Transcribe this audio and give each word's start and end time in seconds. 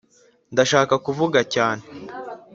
ndashaka 0.53 0.93
kuvuga 1.05 1.39
cyane, 1.53 1.83